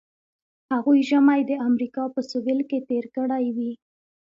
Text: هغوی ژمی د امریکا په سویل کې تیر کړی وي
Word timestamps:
هغوی 0.73 0.99
ژمی 1.09 1.41
د 1.45 1.51
امریکا 1.67 2.03
په 2.13 2.21
سویل 2.31 2.59
کې 2.69 2.79
تیر 2.89 3.05
کړی 3.15 3.45
وي 3.55 3.71